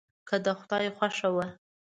[0.27, 1.47] که د خدای خوښه وه.